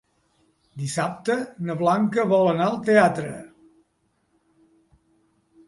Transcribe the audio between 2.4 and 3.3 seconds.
anar al teatre.